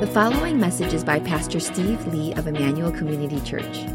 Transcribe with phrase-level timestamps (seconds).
[0.00, 3.86] The following message is by Pastor Steve Lee of Emmanuel Community Church.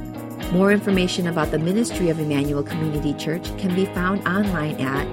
[0.51, 5.05] More information about the ministry of Emmanuel Community Church can be found online at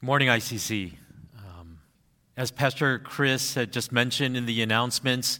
[0.00, 0.94] Good morning, ICC.
[1.38, 1.78] Um,
[2.36, 5.38] as Pastor Chris had just mentioned in the announcements,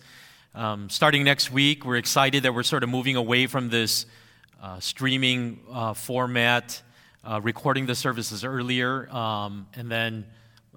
[0.54, 4.06] um, starting next week, we're excited that we're sort of moving away from this
[4.62, 6.80] uh, streaming uh, format,
[7.24, 10.24] uh, recording the services earlier, um, and then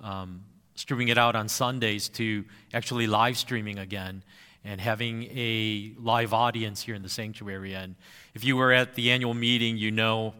[0.01, 0.43] um,
[0.73, 2.43] streaming it out on Sundays to
[2.73, 4.23] actually live streaming again
[4.63, 7.75] and having a live audience here in the sanctuary.
[7.75, 7.95] And
[8.33, 10.33] if you were at the annual meeting, you know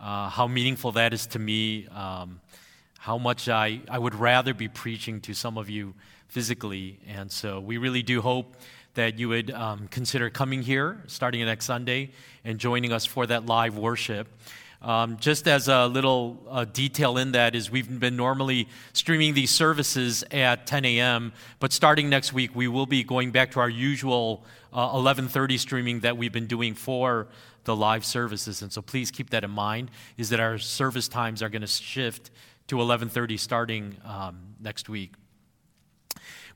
[0.00, 2.40] uh, how meaningful that is to me, um,
[2.98, 5.94] how much I, I would rather be preaching to some of you
[6.28, 6.98] physically.
[7.06, 8.56] And so we really do hope
[8.98, 12.10] that you would um, consider coming here starting next Sunday
[12.44, 14.26] and joining us for that live worship.
[14.82, 19.52] Um, just as a little uh, detail in that is we've been normally streaming these
[19.52, 23.68] services at 10 a.m., but starting next week we will be going back to our
[23.68, 27.28] usual uh, 11:30 streaming that we've been doing for
[27.64, 28.62] the live services.
[28.62, 29.92] And so please keep that in mind.
[30.16, 32.32] Is that our service times are going to shift
[32.66, 35.12] to 11:30 starting um, next week.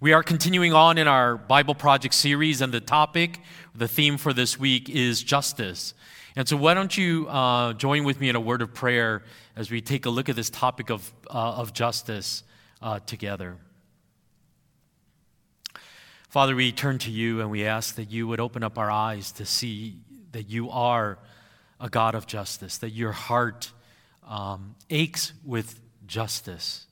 [0.03, 3.39] We are continuing on in our Bible Project series, and the topic,
[3.73, 5.95] the theme for this week is justice.
[6.35, 9.23] And so, why don't you uh, join with me in a word of prayer
[9.55, 12.43] as we take a look at this topic of, uh, of justice
[12.83, 13.59] uh, together?
[16.29, 19.31] Father, we turn to you and we ask that you would open up our eyes
[19.31, 19.99] to see
[20.33, 21.21] that you are
[21.79, 23.71] a God of justice, that your heart
[24.27, 25.79] um, aches with
[26.09, 26.87] justice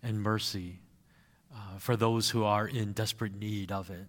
[0.00, 0.78] and mercy
[1.78, 4.06] for those who are in desperate need of it.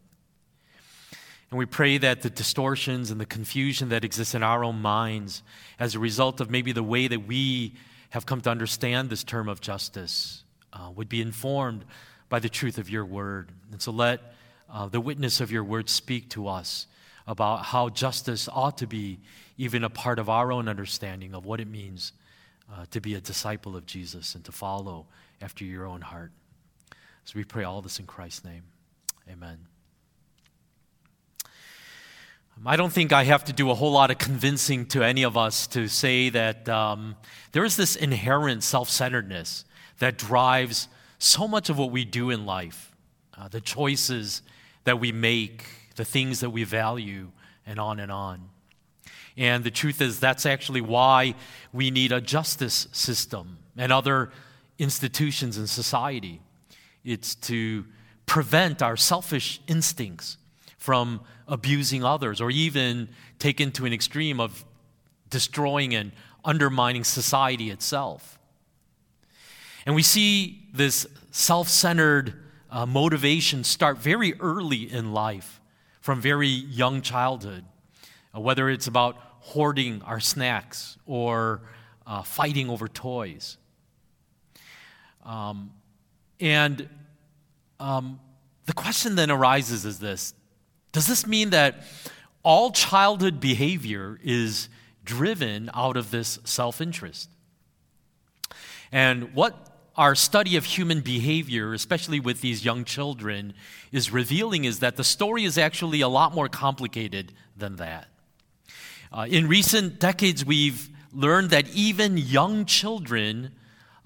[1.49, 5.43] And we pray that the distortions and the confusion that exists in our own minds
[5.79, 7.73] as a result of maybe the way that we
[8.09, 11.85] have come to understand this term of justice uh, would be informed
[12.29, 13.51] by the truth of your word.
[13.71, 14.19] And so let
[14.69, 16.87] uh, the witness of your word speak to us
[17.25, 19.19] about how justice ought to be
[19.57, 22.11] even a part of our own understanding of what it means
[22.71, 25.05] uh, to be a disciple of Jesus and to follow
[25.41, 26.31] after your own heart.
[27.27, 28.63] So we pray all this in Christ's name.
[29.29, 29.57] Amen.
[32.65, 35.35] I don't think I have to do a whole lot of convincing to any of
[35.35, 37.17] us to say that um,
[37.51, 39.65] there is this inherent self centeredness
[39.99, 40.87] that drives
[41.19, 42.95] so much of what we do in life,
[43.37, 44.41] uh, the choices
[44.85, 45.65] that we make,
[45.97, 47.31] the things that we value,
[47.65, 48.49] and on and on.
[49.35, 51.35] And the truth is, that's actually why
[51.73, 54.31] we need a justice system and other
[54.79, 56.39] institutions in society.
[57.07, 57.85] It's to
[58.25, 60.35] prevent our selfish instincts
[60.77, 63.07] from abusing others or even
[63.39, 64.65] taken to an extreme of
[65.29, 66.11] destroying and
[66.43, 68.37] undermining society itself.
[69.85, 72.33] And we see this self centered
[72.69, 75.61] uh, motivation start very early in life,
[76.01, 77.63] from very young childhood,
[78.35, 81.61] uh, whether it's about hoarding our snacks or
[82.05, 83.55] uh, fighting over toys.
[85.23, 85.71] Um,
[86.39, 86.87] and
[87.79, 88.19] um,
[88.65, 90.33] the question then arises is this
[90.91, 91.83] Does this mean that
[92.43, 94.69] all childhood behavior is
[95.03, 97.29] driven out of this self interest?
[98.91, 103.53] And what our study of human behavior, especially with these young children,
[103.91, 108.07] is revealing is that the story is actually a lot more complicated than that.
[109.11, 113.51] Uh, in recent decades, we've learned that even young children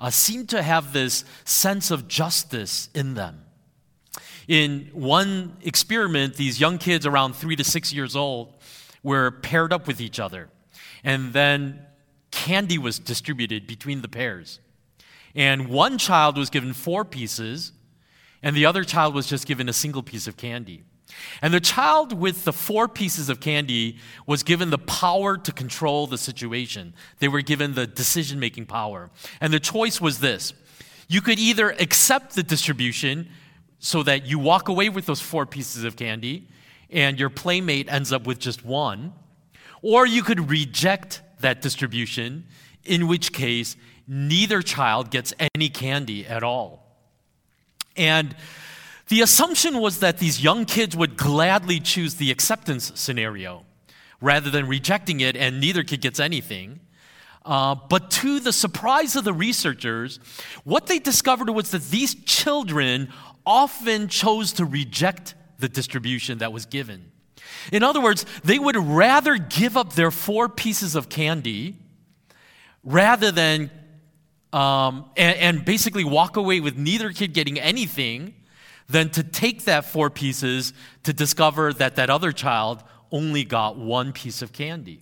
[0.02, 3.46] uh, seem to have this sense of justice in them.
[4.48, 8.56] In one experiment, these young kids around three to six years old
[9.04, 10.50] were paired up with each other.
[11.04, 11.86] And then
[12.32, 14.60] candy was distributed between the pairs.
[15.36, 17.72] And one child was given four pieces,
[18.42, 20.84] and the other child was just given a single piece of candy.
[21.42, 26.08] And the child with the four pieces of candy was given the power to control
[26.08, 26.94] the situation.
[27.20, 29.10] They were given the decision making power.
[29.40, 30.54] And the choice was this
[31.08, 33.28] you could either accept the distribution
[33.80, 36.48] so that you walk away with those four pieces of candy
[36.90, 39.14] and your playmate ends up with just one,
[39.82, 42.46] or you could reject that distribution,
[42.84, 43.76] in which case
[44.08, 46.86] neither child gets any candy at all.
[47.96, 48.36] And
[49.12, 53.66] the assumption was that these young kids would gladly choose the acceptance scenario
[54.22, 56.80] rather than rejecting it and neither kid gets anything.
[57.46, 60.22] Uh, but to the surprise of the researchers,
[60.64, 63.10] what they discovered was that these children
[63.46, 67.12] often chose to reject the distribution that was given.
[67.74, 71.76] In other words, they would rather give up their four pieces of candy
[72.82, 73.72] rather than,
[74.54, 78.36] um, and, and basically walk away with neither kid getting anything,
[78.92, 80.74] than to take that four pieces
[81.04, 85.02] to discover that that other child only got one piece of candy.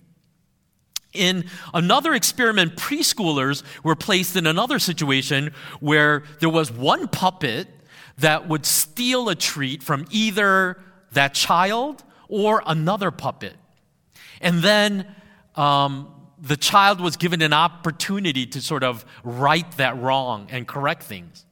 [1.12, 7.66] In another experiment, preschoolers were placed in another situation where there was one puppet
[8.18, 10.80] that would steal a treat from either
[11.12, 13.54] that child or another puppet.
[14.40, 15.06] And then
[15.56, 21.02] um, the child was given an opportunity to sort of right that wrong and correct
[21.02, 21.44] things.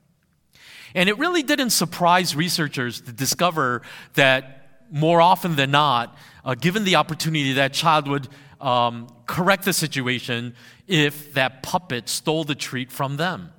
[0.95, 3.83] And it really didn't surprise researchers to discover
[4.15, 8.29] that more often than not, uh, given the opportunity, that child would
[8.61, 10.55] um, correct the situation
[10.87, 13.53] if that puppet stole the treat from them.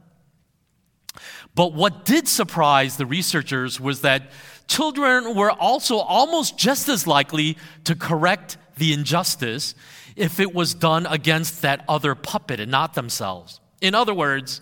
[1.55, 4.31] But what did surprise the researchers was that
[4.67, 9.75] children were also almost just as likely to correct the injustice
[10.15, 13.59] if it was done against that other puppet and not themselves.
[13.81, 14.61] In other words,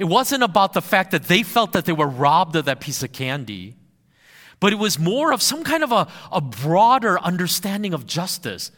[0.00, 3.02] it wasn't about the fact that they felt that they were robbed of that piece
[3.02, 3.76] of candy,
[4.58, 8.70] but it was more of some kind of a, a broader understanding of justice.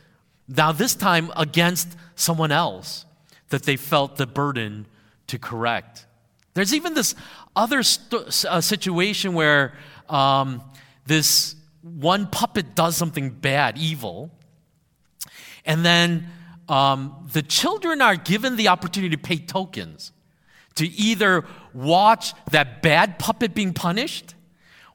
[0.49, 3.05] Now, this time against someone else
[3.51, 4.87] that they felt the burden
[5.29, 6.07] to correct.
[6.55, 7.15] There's even this
[7.55, 9.75] other st- uh, situation where
[10.09, 10.61] um,
[11.07, 14.33] this one puppet does something bad, evil,
[15.65, 16.27] and then
[16.69, 20.11] um, the children are given the opportunity to pay tokens
[20.77, 24.35] to either watch that bad puppet being punished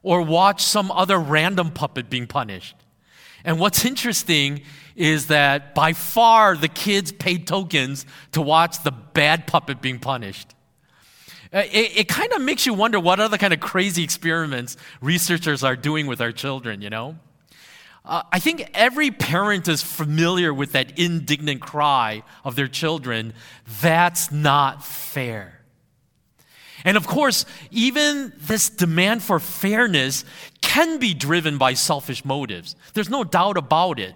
[0.02, 2.76] or watch some other random puppet being punished.
[3.44, 4.62] And what's interesting
[4.96, 10.54] is that by far the kids paid tokens to watch the bad puppet being punished.
[11.52, 15.64] Uh, it, it kind of makes you wonder what other kind of crazy experiments researchers
[15.64, 17.16] are doing with our children, you know?
[18.04, 23.34] Uh, I think every parent is familiar with that indignant cry of their children
[23.80, 25.57] that's not fair.
[26.88, 30.24] And of course, even this demand for fairness
[30.62, 32.76] can be driven by selfish motives.
[32.94, 34.14] There's no doubt about it.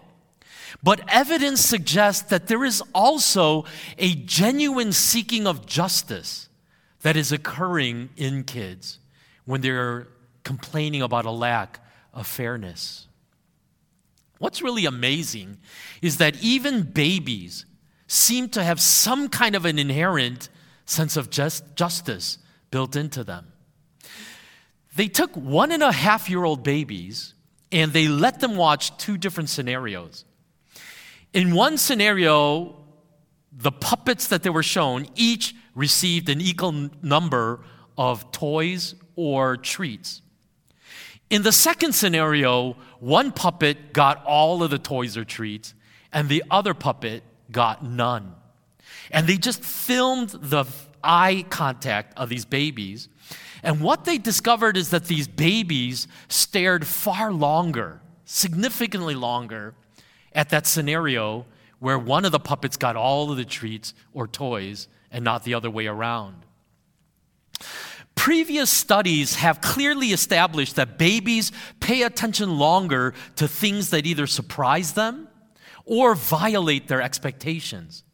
[0.83, 3.67] But evidence suggests that there is also
[3.99, 6.49] a genuine seeking of justice
[7.03, 9.01] that is occurring in kids
[9.45, 10.09] when they're
[10.43, 11.79] complaining about a lack
[12.15, 13.07] of fairness.
[14.39, 15.59] What's really amazing
[16.01, 17.67] is that even babies
[18.07, 20.49] seem to have some kind of an inherent
[20.87, 22.39] sense of just, justice
[22.73, 23.53] built into them.
[24.97, 27.35] They took one and a half year old babies
[27.71, 30.25] and they let them watch two different scenarios.
[31.33, 32.77] In one scenario,
[33.53, 37.61] the puppets that they were shown each received an equal number
[37.97, 40.21] of toys or treats.
[41.31, 45.73] In the second scenario, one puppet got all of the toys or treats,
[46.13, 48.35] and the other puppet got none.
[49.11, 50.67] And they just filmed the
[51.03, 53.09] eye contact of these babies.
[53.63, 59.75] And what they discovered is that these babies stared far longer, significantly longer,
[60.35, 61.47] at that scenario
[61.79, 65.55] where one of the puppets got all of the treats or toys and not the
[65.55, 66.45] other way around.
[68.15, 71.51] Previous studies have clearly established that babies
[71.81, 75.29] pay attention longer to things that either surprise them
[75.85, 78.05] or violate their expectations.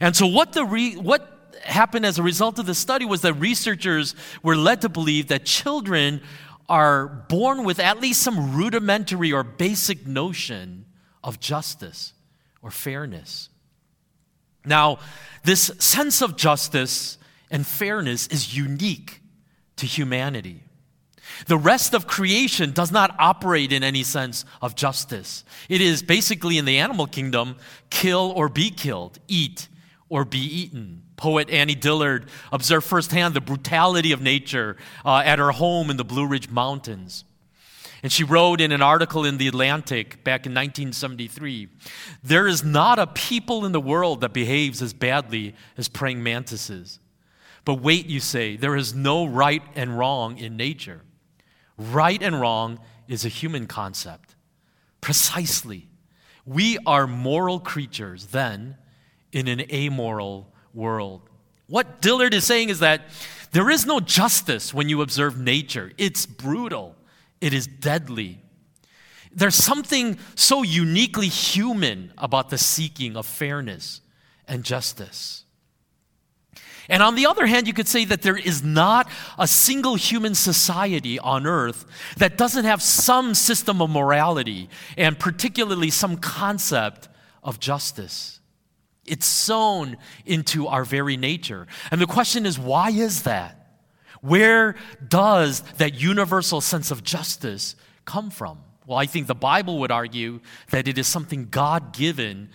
[0.00, 3.34] And so, what, the re- what happened as a result of the study was that
[3.34, 6.20] researchers were led to believe that children
[6.68, 10.84] are born with at least some rudimentary or basic notion
[11.22, 12.12] of justice
[12.62, 13.48] or fairness.
[14.64, 14.98] Now,
[15.44, 17.18] this sense of justice
[17.50, 19.20] and fairness is unique
[19.76, 20.62] to humanity.
[21.46, 25.44] The rest of creation does not operate in any sense of justice.
[25.68, 27.56] It is basically in the animal kingdom
[27.90, 29.68] kill or be killed, eat
[30.08, 31.02] or be eaten.
[31.16, 36.04] Poet Annie Dillard observed firsthand the brutality of nature uh, at her home in the
[36.04, 37.24] Blue Ridge Mountains.
[38.02, 41.68] And she wrote in an article in The Atlantic back in 1973
[42.22, 47.00] There is not a people in the world that behaves as badly as praying mantises.
[47.64, 51.02] But wait, you say, there is no right and wrong in nature.
[51.76, 54.36] Right and wrong is a human concept.
[55.00, 55.88] Precisely.
[56.44, 58.76] We are moral creatures then
[59.36, 61.20] in an amoral world.
[61.66, 63.02] What Dillard is saying is that
[63.50, 65.92] there is no justice when you observe nature.
[65.98, 66.96] It's brutal,
[67.42, 68.40] it is deadly.
[69.30, 74.00] There's something so uniquely human about the seeking of fairness
[74.48, 75.44] and justice.
[76.88, 79.06] And on the other hand, you could say that there is not
[79.38, 81.84] a single human society on earth
[82.16, 87.10] that doesn't have some system of morality and particularly some concept
[87.42, 88.40] of justice.
[89.06, 91.66] It's sown into our very nature.
[91.90, 93.78] And the question is, why is that?
[94.20, 94.74] Where
[95.06, 98.58] does that universal sense of justice come from?
[98.86, 102.50] Well, I think the Bible would argue that it is something God given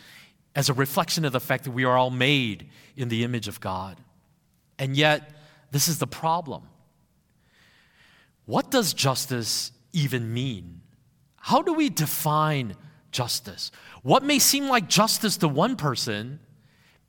[0.55, 3.59] as a reflection of the fact that we are all made in the image of
[3.59, 3.97] God.
[4.79, 5.31] And yet,
[5.71, 6.63] this is the problem.
[8.45, 10.81] What does justice even mean?
[11.37, 12.75] How do we define
[13.11, 13.71] justice?
[14.03, 16.39] What may seem like justice to one person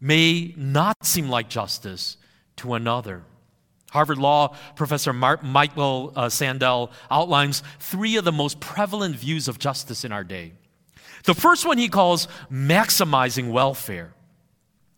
[0.03, 2.17] may not seem like justice
[2.57, 3.23] to another.
[3.93, 9.59] Harvard Law professor Mar- Michael uh, Sandel outlines three of the most prevalent views of
[9.59, 10.53] justice in our day.
[11.25, 14.13] The first one he calls maximizing welfare.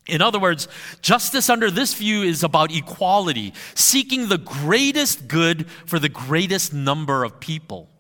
[0.06, 0.68] In other words,
[1.02, 7.24] justice under this view is about equality, seeking the greatest good for the greatest number
[7.24, 7.90] of people.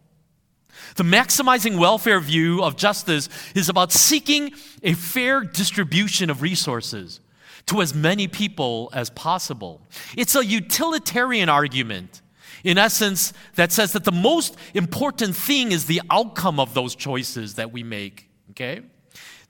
[0.96, 7.20] The maximizing welfare view of justice is about seeking a fair distribution of resources
[7.66, 9.80] to as many people as possible.
[10.16, 12.20] It's a utilitarian argument,
[12.62, 17.54] in essence, that says that the most important thing is the outcome of those choices
[17.54, 18.82] that we make, okay?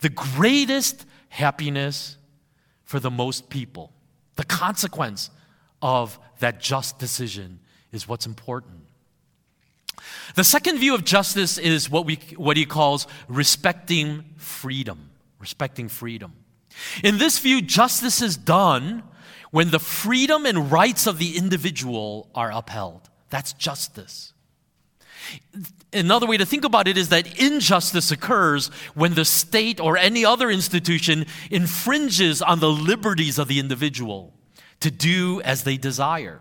[0.00, 2.16] The greatest happiness
[2.84, 3.92] for the most people.
[4.36, 5.30] The consequence
[5.82, 7.60] of that just decision
[7.92, 8.83] is what's important.
[10.34, 15.10] The second view of justice is what, we, what he calls respecting freedom.
[15.38, 16.32] Respecting freedom.
[17.02, 19.02] In this view, justice is done
[19.50, 23.08] when the freedom and rights of the individual are upheld.
[23.30, 24.32] That's justice.
[25.92, 30.24] Another way to think about it is that injustice occurs when the state or any
[30.24, 34.34] other institution infringes on the liberties of the individual
[34.80, 36.40] to do as they desire.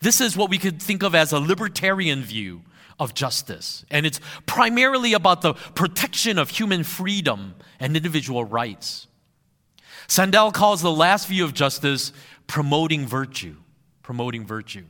[0.00, 2.62] This is what we could think of as a libertarian view
[2.98, 3.84] of justice.
[3.90, 9.06] And it's primarily about the protection of human freedom and individual rights.
[10.06, 12.12] Sandel calls the last view of justice
[12.46, 13.56] promoting virtue.
[14.02, 14.84] Promoting virtue.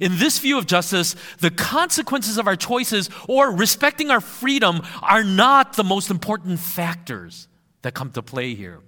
[0.00, 5.24] In this view of justice, the consequences of our choices or respecting our freedom are
[5.24, 7.48] not the most important factors
[7.82, 8.80] that come to play here.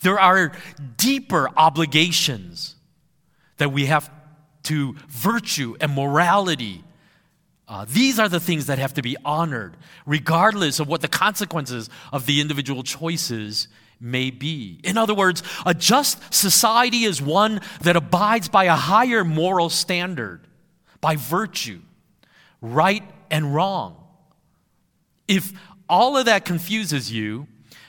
[0.00, 0.52] There are
[0.96, 2.74] deeper obligations
[3.58, 4.10] that we have
[4.66, 6.82] to virtue and morality.
[7.68, 11.90] Uh, these are the things that have to be honored, regardless of what the consequences
[12.12, 13.68] of the individual choices
[14.00, 14.78] may be.
[14.84, 20.46] In other words, a just society is one that abides by a higher moral standard,
[21.00, 21.80] by virtue,
[22.60, 23.96] right and wrong.
[25.26, 25.52] If
[25.88, 27.46] all of that confuses you,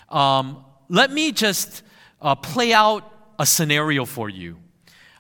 [0.10, 1.84] um, let me just
[2.22, 3.04] uh, play out
[3.38, 4.58] a scenario for you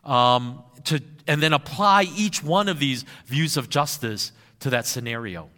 [0.03, 5.49] um, to and then apply each one of these views of justice to that scenario.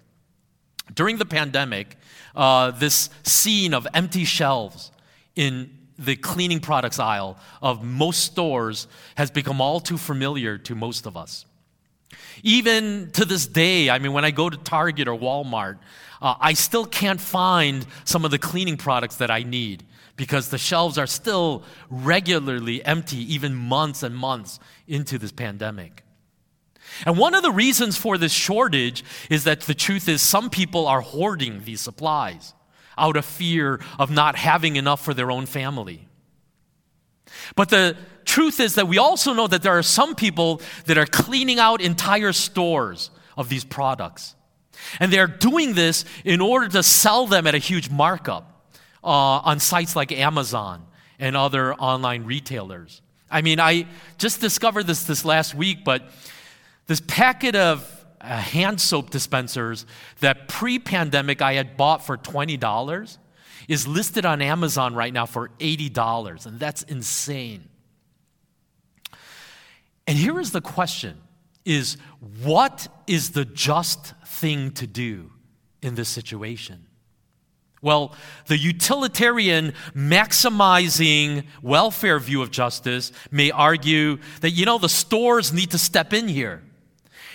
[0.93, 1.97] During the pandemic,
[2.35, 4.91] uh, this scene of empty shelves
[5.35, 11.05] in the cleaning products aisle of most stores has become all too familiar to most
[11.05, 11.45] of us.
[12.41, 15.77] Even to this day, I mean, when I go to Target or Walmart,
[16.21, 19.83] uh, I still can't find some of the cleaning products that I need
[20.19, 26.03] because the shelves are still regularly empty, even months and months into this pandemic.
[27.05, 30.87] And one of the reasons for this shortage is that the truth is some people
[30.87, 32.53] are hoarding these supplies
[32.97, 36.05] out of fear of not having enough for their own family.
[37.55, 37.95] But the
[38.25, 41.79] truth is that we also know that there are some people that are cleaning out
[41.79, 44.35] entire stores of these products.
[44.99, 48.48] And they're doing this in order to sell them at a huge markup
[49.03, 50.85] uh, on sites like Amazon
[51.19, 53.01] and other online retailers.
[53.29, 53.85] I mean, I
[54.17, 56.09] just discovered this this last week, but
[56.87, 57.87] this packet of
[58.21, 59.85] uh, hand soap dispensers
[60.19, 63.17] that pre pandemic I had bought for $20
[63.67, 67.69] is listed on Amazon right now for $80, and that's insane.
[70.07, 71.21] And here is the question
[71.65, 71.97] is
[72.43, 75.31] what is the just thing to do
[75.83, 76.87] in this situation?
[77.81, 78.13] Well,
[78.47, 85.71] the utilitarian maximizing welfare view of justice may argue that, you know, the stores need
[85.71, 86.61] to step in here.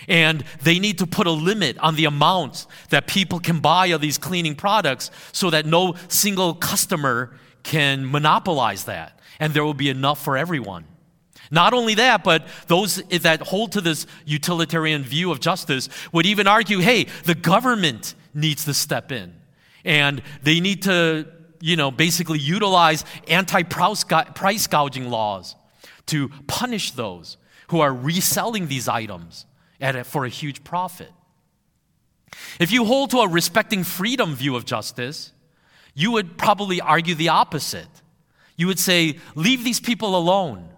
[0.07, 4.03] And they need to put a limit on the amount that people can buy of
[4.03, 9.19] these cleaning products so that no single customer can monopolize that.
[9.41, 10.85] And there will be enough for everyone.
[11.51, 16.47] Not only that, but those that hold to this utilitarian view of justice would even
[16.47, 19.33] argue hey, the government needs to step in
[19.85, 21.27] and they need to,
[21.61, 25.57] you know, basically utilize anti price gouging laws
[26.07, 27.37] to punish those
[27.69, 29.47] who are reselling these items
[29.81, 31.11] at a, for a huge profit.
[32.59, 35.33] If you hold to a respecting freedom view of justice,
[35.95, 37.89] you would probably argue the opposite.
[38.57, 40.69] You would say, leave these people alone.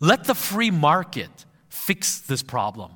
[0.00, 2.92] Let the free market fix this problem.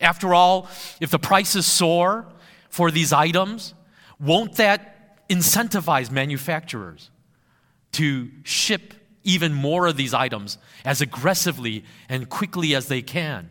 [0.00, 0.68] After all,
[1.00, 2.26] if the prices soar
[2.68, 3.74] for these items,
[4.22, 7.10] won't that incentivize manufacturers
[7.92, 13.50] to ship even more of these items as aggressively and quickly as they can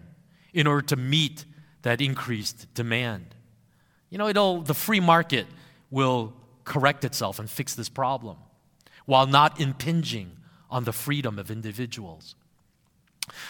[0.54, 1.46] in order to meet
[1.82, 3.36] that increased demand?
[4.10, 5.46] You know, it'll, the free market
[5.90, 8.38] will correct itself and fix this problem
[9.06, 10.32] while not impinging
[10.70, 12.36] on the freedom of individuals.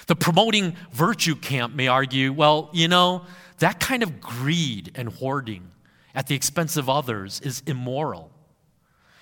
[0.07, 3.25] The promoting virtue camp may argue well, you know,
[3.59, 5.70] that kind of greed and hoarding
[6.13, 8.31] at the expense of others is immoral.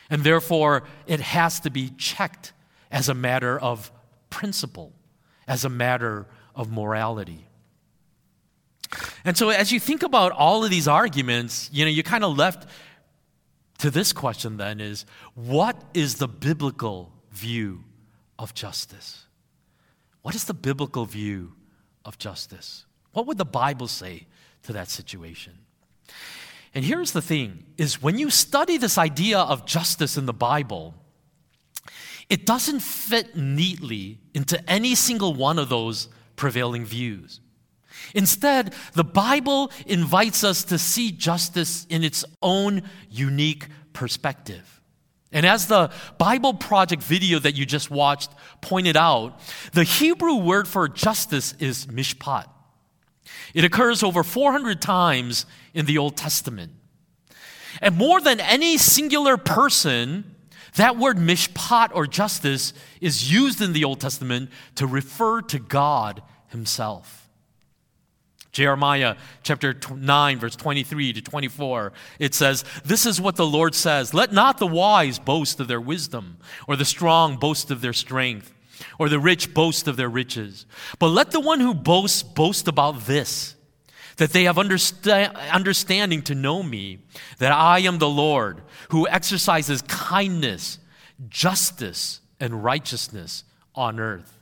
[0.10, 2.54] And therefore, it has to be checked
[2.92, 3.92] as a matter of
[4.30, 4.94] principle,
[5.48, 7.46] as a matter of morality.
[9.24, 12.38] And so, as you think about all of these arguments, you know, you're kind of
[12.38, 12.68] left
[13.80, 15.06] to this question then is
[15.36, 17.84] what is the biblical view
[18.38, 19.26] of justice?
[20.22, 21.54] What is the biblical view
[22.06, 22.86] of justice?
[23.14, 24.28] What would the Bible say
[24.64, 25.54] to that situation?
[26.74, 30.96] And here's the thing is when you study this idea of justice in the Bible,
[32.30, 37.42] it doesn't fit neatly into any single one of those prevailing views.
[38.14, 44.80] Instead, the Bible invites us to see justice in its own unique perspective.
[45.32, 49.40] And as the Bible Project video that you just watched pointed out,
[49.74, 52.46] the Hebrew word for justice is mishpat.
[53.54, 56.72] It occurs over 400 times in the Old Testament.
[57.82, 60.36] And more than any singular person,
[60.76, 66.22] that word mishpat or justice is used in the Old Testament to refer to God
[66.48, 67.30] Himself.
[68.52, 74.14] Jeremiah chapter 9, verse 23 to 24, it says, This is what the Lord says
[74.14, 78.54] Let not the wise boast of their wisdom, or the strong boast of their strength,
[78.98, 80.66] or the rich boast of their riches.
[81.00, 83.56] But let the one who boasts boast about this,
[84.18, 87.00] that they have understa- understanding to know me,
[87.38, 90.80] that I am the Lord, who exercises kindness,
[91.30, 93.44] justice, and righteousness
[93.76, 94.38] on earth.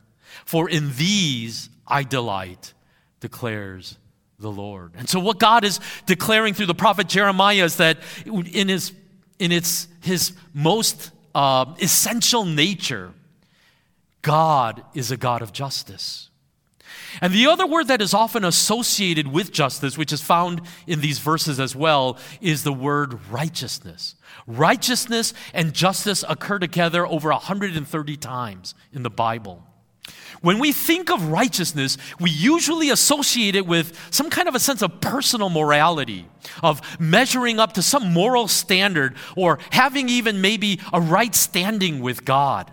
[0.46, 2.74] For in these I delight
[3.20, 3.98] declares
[4.40, 4.94] the Lord.
[4.96, 8.94] And so, what God is declaring through the prophet Jeremiah is that in his,
[9.40, 13.14] in its, his most uh, essential nature,
[14.28, 16.30] God is a God of justice.
[17.22, 21.20] And the other word that is often associated with justice, which is found in these
[21.20, 24.16] verses as well, is the word righteousness.
[24.46, 29.64] Righteousness and justice occur together over 130 times in the Bible.
[30.42, 34.82] When we think of righteousness, we usually associate it with some kind of a sense
[34.82, 36.28] of personal morality,
[36.62, 42.26] of measuring up to some moral standard, or having even maybe a right standing with
[42.26, 42.72] God.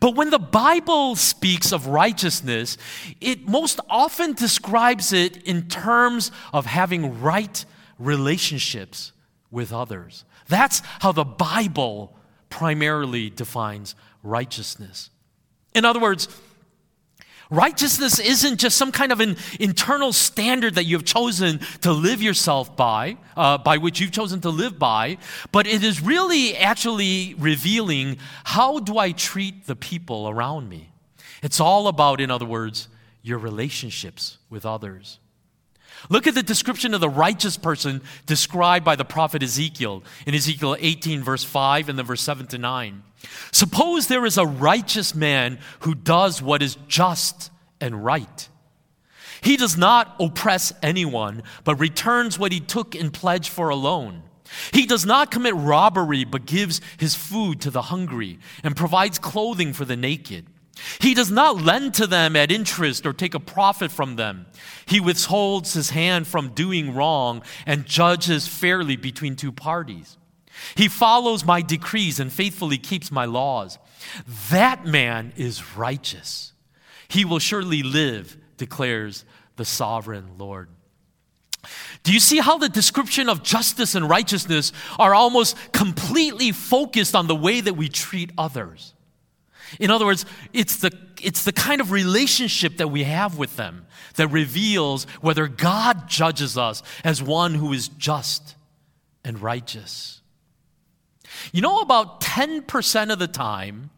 [0.00, 2.76] But when the Bible speaks of righteousness,
[3.20, 7.64] it most often describes it in terms of having right
[7.98, 9.12] relationships
[9.50, 10.24] with others.
[10.48, 12.16] That's how the Bible
[12.50, 15.10] primarily defines righteousness.
[15.74, 16.28] In other words,
[17.50, 22.76] Righteousness isn't just some kind of an internal standard that you've chosen to live yourself
[22.76, 25.18] by, uh, by which you've chosen to live by,
[25.52, 30.90] but it is really actually revealing how do I treat the people around me?
[31.42, 32.88] It's all about, in other words,
[33.22, 35.18] your relationships with others.
[36.08, 40.76] Look at the description of the righteous person described by the prophet Ezekiel in Ezekiel
[40.78, 43.02] 18, verse 5, and then verse 7 to 9.
[43.52, 48.48] Suppose there is a righteous man who does what is just and right.
[49.42, 54.22] He does not oppress anyone, but returns what he took in pledge for a loan.
[54.72, 59.72] He does not commit robbery, but gives his food to the hungry and provides clothing
[59.72, 60.46] for the naked.
[61.00, 64.46] He does not lend to them at interest or take a profit from them.
[64.86, 70.16] He withholds his hand from doing wrong and judges fairly between two parties.
[70.74, 73.78] He follows my decrees and faithfully keeps my laws.
[74.50, 76.52] That man is righteous.
[77.08, 79.24] He will surely live, declares
[79.56, 80.68] the sovereign Lord.
[82.02, 87.26] Do you see how the description of justice and righteousness are almost completely focused on
[87.26, 88.94] the way that we treat others?
[89.80, 93.86] In other words, it's the, it's the kind of relationship that we have with them
[94.16, 98.54] that reveals whether God judges us as one who is just
[99.24, 100.20] and righteous.
[101.52, 103.90] You know, about 10% of the time,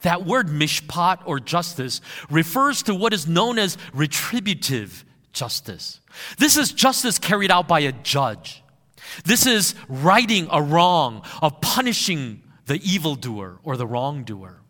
[0.00, 6.00] that word mishpat or justice refers to what is known as retributive justice.
[6.38, 8.62] This is justice carried out by a judge.
[9.24, 14.60] This is righting a wrong, of punishing the evildoer or the wrongdoer.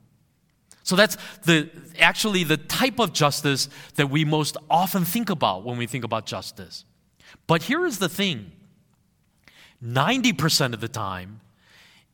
[0.82, 5.78] So that's the actually the type of justice that we most often think about when
[5.78, 6.84] we think about justice.
[7.46, 8.52] But here is the thing.
[9.82, 11.40] 90% of the time,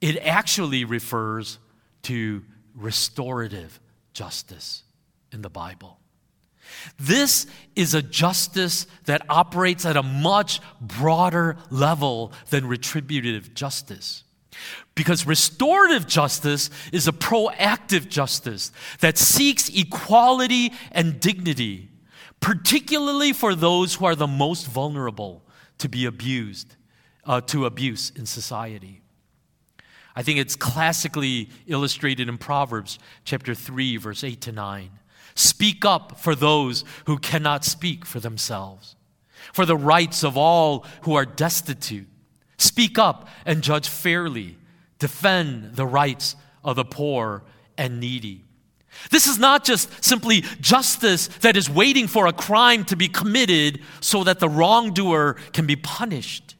[0.01, 1.59] it actually refers
[2.03, 2.43] to
[2.75, 3.79] restorative
[4.13, 4.83] justice
[5.33, 5.99] in the Bible.
[6.99, 14.25] This is a justice that operates at a much broader level than retributive justice.
[14.95, 21.89] Because restorative justice is a proactive justice that seeks equality and dignity,
[22.41, 25.43] particularly for those who are the most vulnerable
[25.79, 26.77] to be abused,
[27.25, 29.03] uh, to abuse in society.
[30.17, 34.91] I think it's classically illustrated in Proverbs chapter 3, verse 8 to 9.
[35.35, 38.97] Speak up for those who cannot speak for themselves,
[39.53, 42.09] for the rights of all who are destitute.
[42.59, 44.59] Speak up and judge fairly.
[44.99, 47.43] Defend the rights of the poor
[47.79, 48.45] and needy.
[49.11, 53.81] This is not just simply justice that is waiting for a crime to be committed
[54.01, 56.57] so that the wrongdoer can be punished.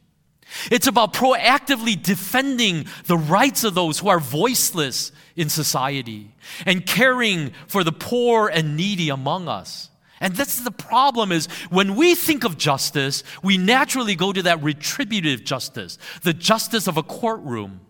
[0.69, 6.31] It's about proactively defending the rights of those who are voiceless in society
[6.65, 9.89] and caring for the poor and needy among us.
[10.19, 14.61] And that's the problem is when we think of justice, we naturally go to that
[14.61, 17.81] retributive justice, the justice of a courtroom.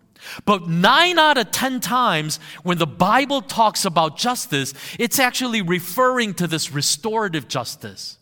[0.46, 6.36] But nine out of ten times when the Bible talks about justice, it's actually referring
[6.36, 8.18] to this restorative justice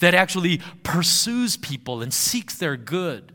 [0.00, 3.33] that actually pursues people and seeks their good.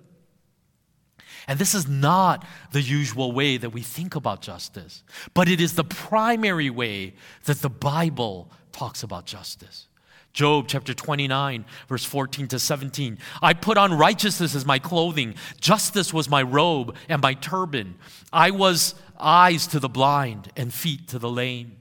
[1.50, 5.74] And this is not the usual way that we think about justice, but it is
[5.74, 9.88] the primary way that the Bible talks about justice.
[10.32, 13.18] Job chapter 29, verse 14 to 17.
[13.42, 17.96] I put on righteousness as my clothing, justice was my robe and my turban.
[18.32, 21.78] I was eyes to the blind and feet to the lame.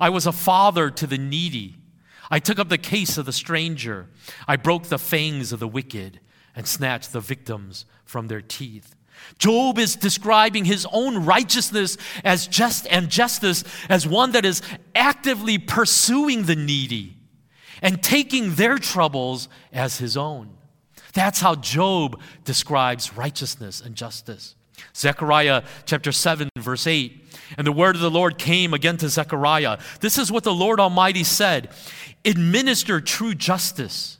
[0.00, 1.76] I was a father to the needy.
[2.30, 4.08] I took up the case of the stranger.
[4.48, 6.20] I broke the fangs of the wicked
[6.56, 8.96] and snatched the victims from their teeth.
[9.38, 14.62] Job is describing his own righteousness as just and justice as one that is
[14.94, 17.16] actively pursuing the needy
[17.82, 20.50] and taking their troubles as his own.
[21.14, 24.54] That's how Job describes righteousness and justice.
[24.94, 27.34] Zechariah chapter 7, verse 8.
[27.58, 29.78] And the word of the Lord came again to Zechariah.
[30.00, 31.70] This is what the Lord Almighty said
[32.24, 34.18] Administer true justice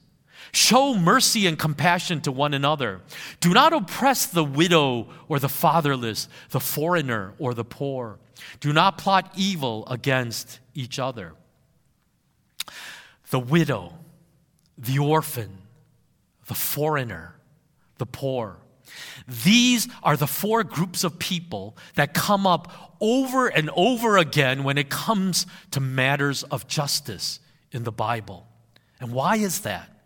[0.52, 3.00] Show mercy and compassion to one another.
[3.40, 8.18] Do not oppress the widow or the fatherless, the foreigner or the poor.
[8.60, 11.34] Do not plot evil against each other.
[13.30, 13.92] The widow,
[14.76, 15.58] the orphan,
[16.46, 17.36] the foreigner,
[17.98, 18.58] the poor.
[19.28, 24.78] These are the four groups of people that come up over and over again when
[24.78, 27.38] it comes to matters of justice
[27.70, 28.48] in the Bible.
[28.98, 29.99] And why is that?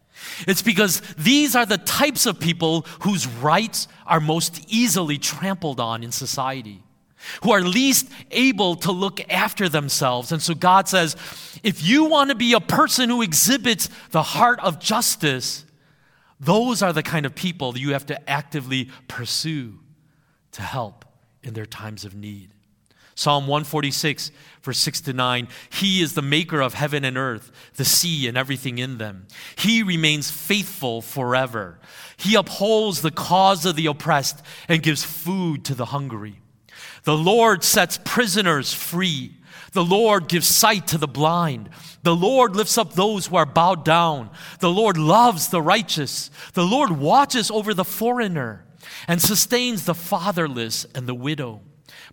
[0.46, 6.02] It's because these are the types of people whose rights are most easily trampled on
[6.02, 6.82] in society,
[7.42, 10.32] who are least able to look after themselves.
[10.32, 11.16] And so God says,
[11.62, 15.64] if you want to be a person who exhibits the heart of justice,
[16.38, 19.80] those are the kind of people that you have to actively pursue
[20.52, 21.04] to help
[21.42, 22.53] in their times of need.
[23.14, 27.84] Psalm 146, verse 6 to 9 He is the maker of heaven and earth, the
[27.84, 29.26] sea and everything in them.
[29.56, 31.78] He remains faithful forever.
[32.16, 36.40] He upholds the cause of the oppressed and gives food to the hungry.
[37.04, 39.34] The Lord sets prisoners free.
[39.72, 41.68] The Lord gives sight to the blind.
[42.02, 44.30] The Lord lifts up those who are bowed down.
[44.60, 46.30] The Lord loves the righteous.
[46.54, 48.64] The Lord watches over the foreigner
[49.06, 51.60] and sustains the fatherless and the widow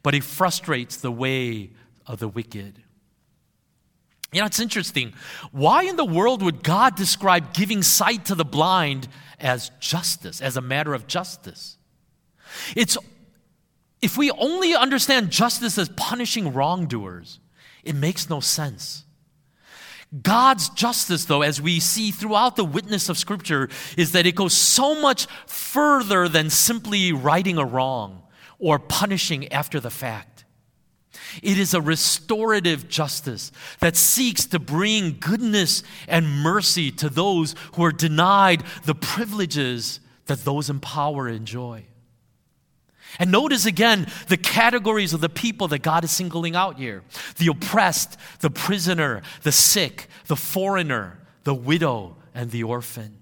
[0.04, 1.72] but he frustrates the way
[2.08, 2.82] of the wicked.
[4.34, 5.14] You know, it's interesting.
[5.52, 9.08] Why in the world would God describe giving sight to the blind
[9.40, 11.78] as justice, as a matter of justice?
[12.76, 12.98] It's
[14.02, 17.40] if we only understand justice as punishing wrongdoers,
[17.84, 19.04] it makes no sense.
[20.24, 24.54] God's justice, though, as we see throughout the witness of Scripture, is that it goes
[24.54, 28.21] so much further than simply righting a wrong
[28.62, 30.46] or punishing after the fact.
[31.44, 37.84] It is a restorative justice that seeks to bring goodness and mercy to those who
[37.84, 41.86] are denied the privileges that those in power enjoy.
[43.20, 47.04] And notice again the categories of the people that God is singling out here
[47.38, 53.18] the oppressed, the prisoner, the sick, the foreigner, the widow, and the orphan.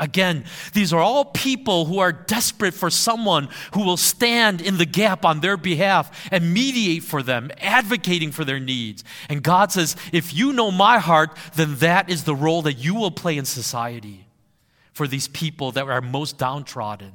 [0.00, 4.86] Again, these are all people who are desperate for someone who will stand in the
[4.86, 9.04] gap on their behalf and mediate for them, advocating for their needs.
[9.28, 12.96] And God says, if you know my heart, then that is the role that you
[12.96, 14.26] will play in society
[14.92, 17.12] for these people that are most downtrodden,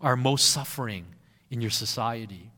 [0.00, 1.06] are most suffering
[1.50, 2.50] in your society.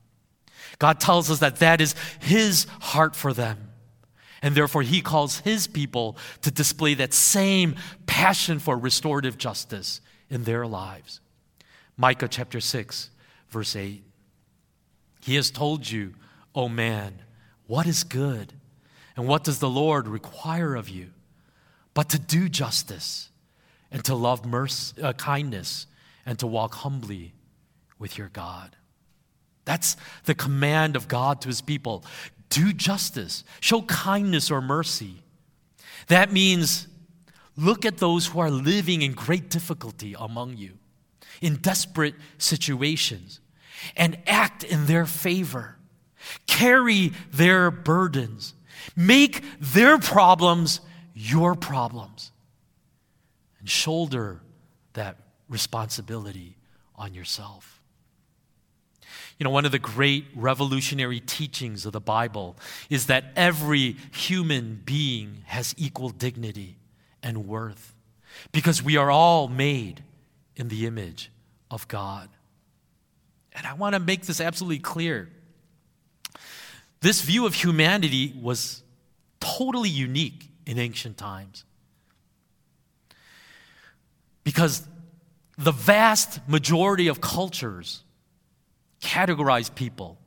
[0.79, 3.68] God tells us that that is His heart for them.
[4.43, 7.75] And therefore, he calls his people to display that same
[8.07, 11.21] passion for restorative justice in their lives.
[11.97, 13.11] Micah chapter 6,
[13.49, 14.03] verse 8.
[15.21, 16.15] He has told you,
[16.55, 17.21] O man,
[17.67, 18.53] what is good,
[19.17, 21.11] and what does the Lord require of you?
[21.93, 23.31] But to do justice,
[23.91, 25.87] and to love mercy, uh, kindness,
[26.25, 27.33] and to walk humbly
[27.99, 28.77] with your God.
[29.65, 32.05] That's the command of God to his people
[32.49, 35.23] do justice, show kindness or mercy.
[36.09, 36.89] That means
[37.57, 40.79] look at those who are living in great difficulty among you,
[41.41, 43.41] in desperate situations,
[43.97, 45.77] and act in their favor.
[46.47, 48.55] Carry their burdens.
[48.97, 50.81] Make their problems
[51.15, 52.33] your problems.
[53.61, 54.41] And shoulder
[54.95, 55.17] that
[55.49, 56.57] responsibility
[56.97, 57.78] on yourself.
[59.39, 62.57] You know, one of the great revolutionary teachings of the Bible
[62.91, 66.77] is that every human being has equal dignity
[67.23, 67.95] and worth
[68.51, 70.03] because we are all made
[70.57, 71.31] in the image
[71.71, 72.29] of God.
[73.53, 75.29] And I want to make this absolutely clear.
[77.01, 78.83] This view of humanity was
[79.39, 81.65] totally unique in ancient times.
[84.43, 84.87] Because
[85.57, 88.03] the vast majority of cultures
[89.01, 90.19] categorize people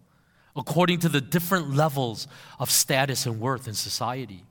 [0.55, 2.27] according to the different levels
[2.59, 4.43] of status and worth in society.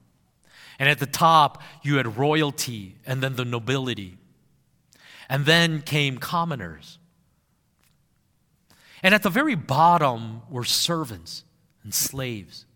[0.78, 4.16] And at the top, you had royalty and then the nobility.
[5.28, 6.98] And then came commoners.
[9.02, 11.44] And at the very bottom were servants
[11.82, 12.66] and slaves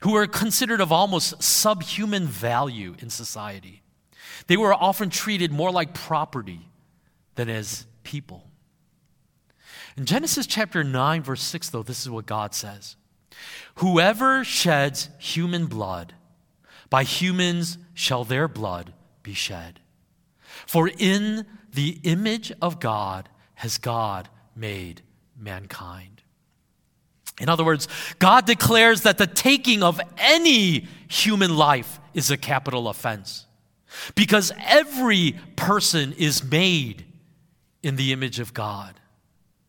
[0.00, 3.82] who were considered of almost subhuman value in society.
[4.46, 6.60] They were often treated more like property
[7.34, 8.47] than as people.
[9.98, 12.94] In Genesis chapter 9, verse 6, though, this is what God says
[13.76, 16.14] Whoever sheds human blood,
[16.88, 18.92] by humans shall their blood
[19.24, 19.80] be shed.
[20.66, 25.02] For in the image of God has God made
[25.36, 26.22] mankind.
[27.40, 27.88] In other words,
[28.20, 33.46] God declares that the taking of any human life is a capital offense
[34.14, 37.04] because every person is made
[37.82, 38.97] in the image of God.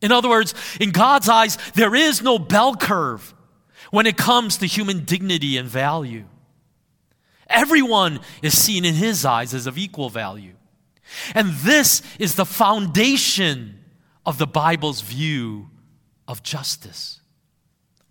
[0.01, 3.33] In other words, in God's eyes, there is no bell curve
[3.91, 6.25] when it comes to human dignity and value.
[7.47, 10.53] Everyone is seen in His eyes as of equal value.
[11.33, 13.79] And this is the foundation
[14.25, 15.69] of the Bible's view
[16.27, 17.19] of justice.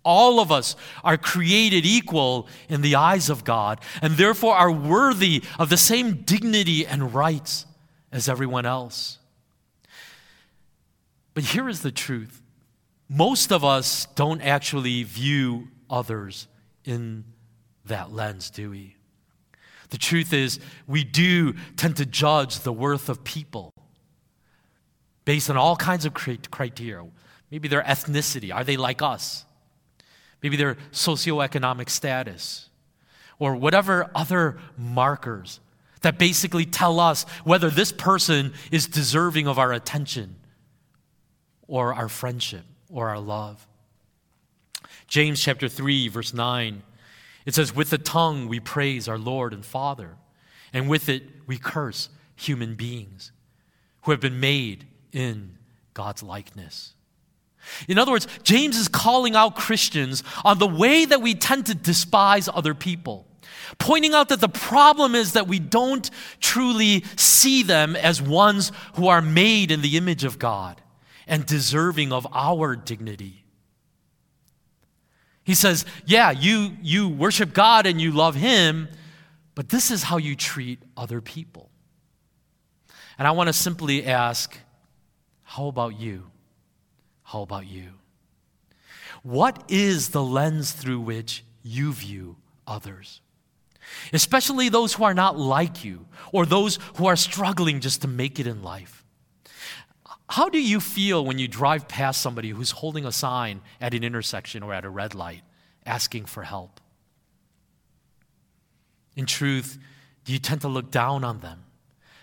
[0.03, 5.43] All of us are created equal in the eyes of God and therefore are worthy
[5.57, 7.65] of the same dignity and rights
[8.11, 9.18] as everyone else.
[11.39, 12.41] But here is the truth
[13.07, 16.49] most of us don't actually view others
[16.83, 17.23] in
[17.85, 18.97] that lens, do we?
[19.89, 23.71] The truth is, we do tend to judge the worth of people
[25.23, 27.07] based on all kinds of criteria.
[27.49, 28.53] Maybe their ethnicity.
[28.53, 29.45] Are they like us?
[30.43, 32.67] Maybe their socioeconomic status.
[33.39, 35.61] Or whatever other markers
[36.01, 40.35] that basically tell us whether this person is deserving of our attention
[41.69, 43.65] or our friendship or our love.
[45.07, 46.83] James chapter 3 verse 9
[47.45, 50.17] it says with the tongue we praise our Lord and Father
[50.73, 53.31] and with it we curse human beings
[54.01, 55.57] who have been made in
[55.93, 56.93] God's likeness.
[57.87, 61.75] In other words, James is calling out Christians on the way that we tend to
[61.75, 63.27] despise other people,
[63.79, 69.07] pointing out that the problem is that we don't truly see them as ones who
[69.07, 70.81] are made in the image of God
[71.29, 73.45] and deserving of our dignity.
[75.43, 78.89] He says, Yeah, you, you worship God and you love Him,
[79.55, 81.69] but this is how you treat other people.
[83.17, 84.57] And I want to simply ask,
[85.43, 86.29] How about you?
[87.23, 87.93] How about you?
[89.21, 93.21] What is the lens through which you view others?
[94.13, 98.39] Especially those who are not like you or those who are struggling just to make
[98.39, 98.98] it in life.
[100.29, 104.03] How do you feel when you drive past somebody who's holding a sign at an
[104.03, 105.41] intersection or at a red light
[105.85, 106.79] asking for help?
[109.15, 109.77] In truth,
[110.25, 111.63] do you tend to look down on them,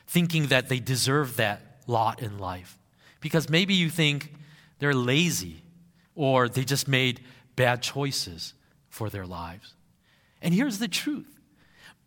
[0.07, 2.79] thinking that they deserve that lot in life.
[3.21, 4.33] Because maybe you think
[4.79, 5.63] they're lazy
[6.15, 7.21] or they just made
[7.55, 8.55] bad choices
[8.89, 9.75] for their lives.
[10.43, 11.39] And here's the truth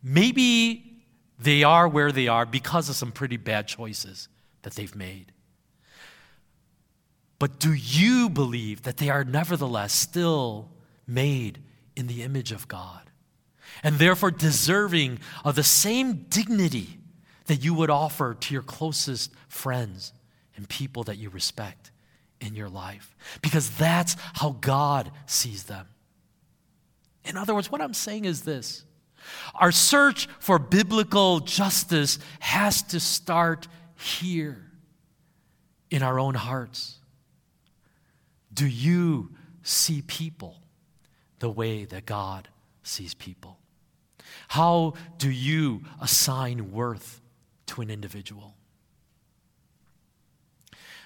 [0.02, 1.02] maybe
[1.38, 4.28] they are where they are because of some pretty bad choices
[4.62, 5.32] that they've made.
[7.40, 10.68] But do you believe that they are nevertheless still
[11.06, 11.58] made
[11.96, 13.10] in the image of God
[13.82, 16.98] and therefore deserving of the same dignity
[17.46, 20.12] that you would offer to your closest friends
[20.54, 21.90] and people that you respect
[22.42, 23.16] in your life?
[23.40, 25.88] Because that's how God sees them.
[27.24, 28.84] In other words, what I'm saying is this
[29.54, 34.70] our search for biblical justice has to start here
[35.90, 36.99] in our own hearts.
[38.52, 39.30] Do you
[39.62, 40.60] see people
[41.38, 42.48] the way that God
[42.82, 43.58] sees people?
[44.48, 47.20] How do you assign worth
[47.66, 48.54] to an individual?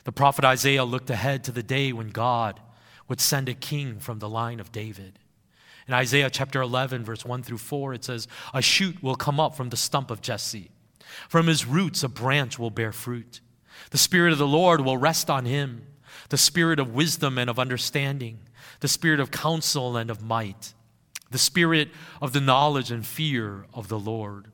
[0.04, 2.60] The prophet Isaiah looked ahead to the day when God
[3.08, 5.18] would send a king from the line of David.
[5.86, 9.54] In Isaiah chapter 11, verse 1 through 4, it says, A shoot will come up
[9.54, 10.70] from the stump of Jesse.
[11.28, 13.40] From his roots, a branch will bear fruit.
[13.90, 15.86] The Spirit of the Lord will rest on him
[16.28, 18.40] the Spirit of wisdom and of understanding,
[18.80, 20.74] the Spirit of counsel and of might,
[21.30, 24.48] the Spirit of the knowledge and fear of the Lord.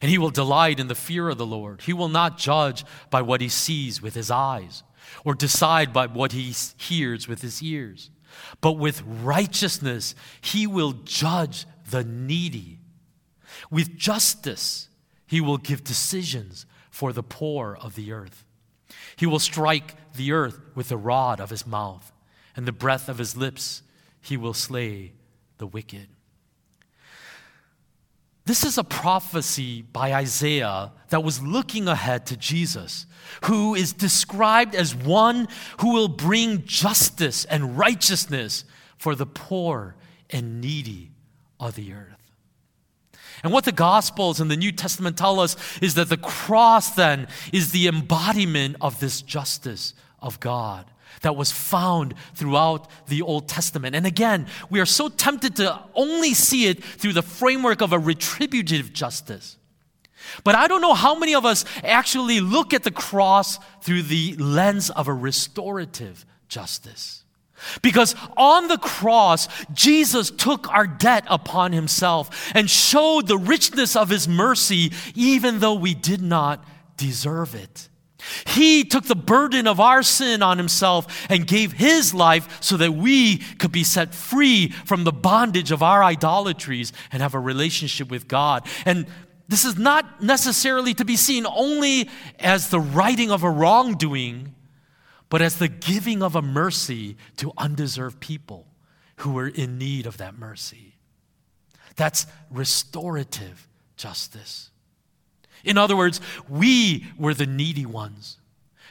[0.00, 1.82] And he will delight in the fear of the Lord.
[1.82, 4.84] He will not judge by what he sees with his eyes
[5.24, 8.10] or decide by what he hears with his ears
[8.60, 12.78] but with righteousness he will judge the needy.
[13.70, 14.88] With justice
[15.26, 18.44] he will give decisions for the poor of the earth.
[19.18, 22.12] He will strike the earth with the rod of his mouth,
[22.54, 23.82] and the breath of his lips
[24.20, 25.12] he will slay
[25.58, 26.06] the wicked.
[28.44, 33.06] This is a prophecy by Isaiah that was looking ahead to Jesus,
[33.44, 35.48] who is described as one
[35.80, 38.64] who will bring justice and righteousness
[38.96, 39.96] for the poor
[40.30, 41.10] and needy
[41.58, 42.17] of the earth.
[43.42, 47.28] And what the Gospels and the New Testament tell us is that the cross then
[47.52, 50.86] is the embodiment of this justice of God
[51.22, 53.96] that was found throughout the Old Testament.
[53.96, 57.98] And again, we are so tempted to only see it through the framework of a
[57.98, 59.56] retributive justice.
[60.44, 64.34] But I don't know how many of us actually look at the cross through the
[64.36, 67.24] lens of a restorative justice.
[67.82, 74.08] Because on the cross, Jesus took our debt upon himself and showed the richness of
[74.08, 76.64] his mercy, even though we did not
[76.96, 77.88] deserve it.
[78.46, 82.92] He took the burden of our sin on himself and gave his life so that
[82.92, 88.10] we could be set free from the bondage of our idolatries and have a relationship
[88.10, 88.66] with God.
[88.84, 89.06] And
[89.48, 94.54] this is not necessarily to be seen only as the righting of a wrongdoing,
[95.28, 98.66] but as the giving of a mercy to undeserved people
[99.18, 100.94] who were in need of that mercy.
[101.96, 104.70] That's restorative justice.
[105.64, 108.38] In other words, we were the needy ones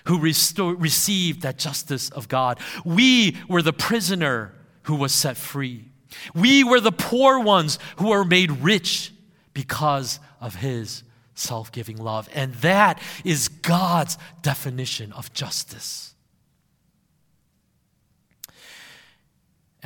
[0.06, 2.60] who received that justice of God.
[2.86, 5.86] We were the prisoner who was set free.
[6.34, 9.14] We were the poor ones who were made rich
[9.54, 11.04] because of his
[11.36, 12.30] self giving love.
[12.34, 16.07] And that is God's definition of justice.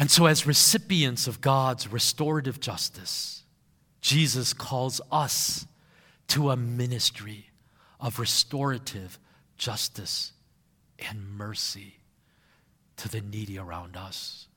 [0.02, 3.44] And so, as recipients of God's restorative justice,
[4.02, 5.68] Jesus calls us
[6.30, 7.52] to a ministry
[8.00, 9.20] of restorative
[9.60, 10.32] justice
[10.98, 12.00] and mercy
[12.98, 14.48] to the needy around us.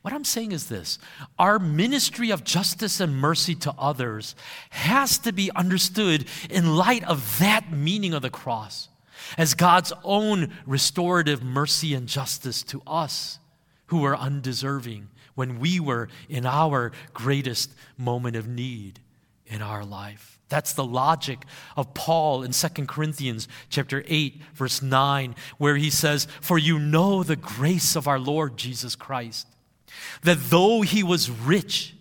[0.00, 0.98] What I'm saying is this
[1.38, 4.34] our ministry of justice and mercy to others
[4.70, 8.88] has to be understood in light of that meaning of the cross
[9.36, 13.38] as God's own restorative mercy and justice to us
[13.86, 19.00] who were undeserving when we were in our greatest moment of need
[19.46, 20.38] in our life.
[20.48, 21.44] That's the logic
[21.76, 27.22] of Paul in 2 Corinthians chapter 8 verse 9 where he says, "For you know
[27.22, 29.46] the grace of our Lord Jesus Christ,
[30.22, 31.94] that though he was rich,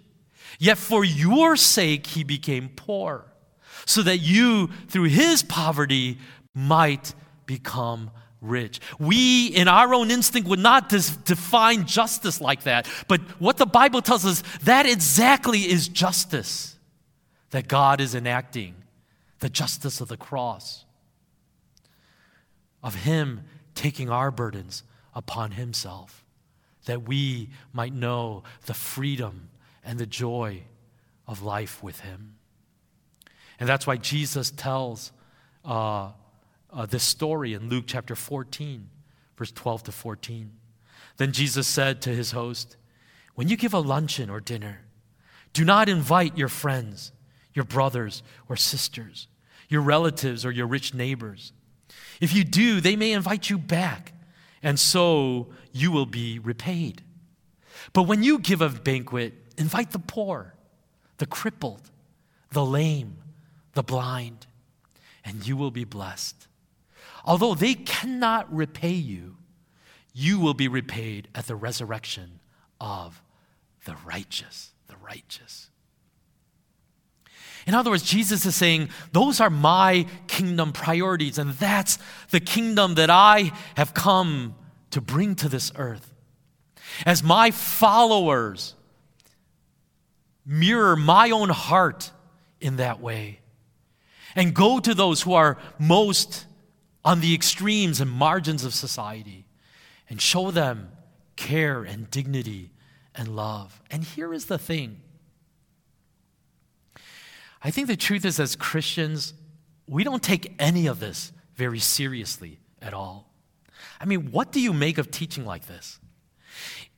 [0.60, 3.26] yet for your sake he became poor,
[3.86, 6.20] so that you through his poverty
[6.54, 7.14] might
[7.45, 8.80] become rich.
[8.99, 12.88] We, in our own instinct, would not dis- define justice like that.
[13.08, 16.76] But what the Bible tells us, that exactly is justice
[17.51, 18.76] that God is enacting
[19.39, 20.86] the justice of the cross,
[22.82, 23.41] of Him
[23.76, 24.84] taking our burdens
[25.14, 26.26] upon Himself,
[26.86, 29.49] that we might know the freedom
[29.84, 30.64] and the joy
[31.28, 32.36] of life with Him.
[33.60, 35.12] And that's why Jesus tells
[35.64, 36.12] uh,
[36.74, 38.90] uh, this story in Luke chapter 14,
[39.38, 40.52] verse 12 to 14.
[41.18, 42.76] Then Jesus said to his host,
[43.36, 44.82] When you give a luncheon or dinner,
[45.54, 47.12] do not invite your friends,
[47.54, 49.28] your brothers or sisters,
[49.70, 51.54] your relatives or your rich neighbors.
[52.20, 54.14] If you do, they may invite you back,
[54.64, 57.04] and so you will be repaid.
[57.92, 60.56] But when you give a banquet, invite the poor,
[61.18, 61.92] the crippled,
[62.52, 63.18] the lame,
[63.74, 64.48] the blind,
[65.24, 66.48] and you will be blessed.
[67.24, 69.38] Although they cannot repay you,
[70.14, 72.40] you will be repaid at the resurrection
[72.80, 73.22] of
[73.86, 74.74] the righteous.
[74.88, 75.70] The righteous.
[77.66, 81.98] In other words, Jesus is saying, Those are my kingdom priorities, and that's
[82.30, 84.56] the kingdom that I have come
[84.92, 86.14] to bring to this earth.
[87.06, 88.76] As my followers
[90.46, 92.12] mirror my own heart
[92.60, 93.40] in that way,
[94.36, 96.46] and go to those who are most
[97.06, 99.45] on the extremes and margins of society
[100.10, 100.91] and show them
[101.36, 102.72] care and dignity
[103.16, 103.82] and love.
[103.91, 105.01] And here is the thing
[107.64, 109.34] I think the truth is, as Christians,
[109.88, 113.32] we don't take any of this very seriously at all.
[114.01, 115.99] I mean, what do you make of teaching like this?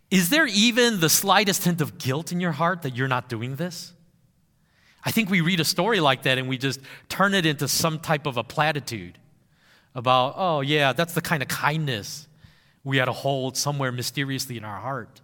[0.09, 3.57] Is there even the slightest hint of guilt in your heart that you're not doing
[3.57, 3.93] this?
[5.03, 6.79] I think we read a story like that and we just
[7.09, 9.19] turn it into some type of a platitude
[9.95, 12.27] about, oh, yeah, that's the kind of kindness
[12.83, 15.21] we had to hold somewhere mysteriously in our heart.